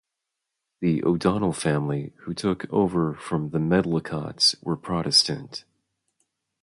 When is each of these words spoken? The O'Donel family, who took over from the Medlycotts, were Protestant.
The 0.79 1.03
O'Donel 1.03 1.53
family, 1.55 2.15
who 2.21 2.33
took 2.33 2.65
over 2.73 3.13
from 3.13 3.51
the 3.51 3.59
Medlycotts, 3.59 4.55
were 4.63 4.75
Protestant. 4.75 5.63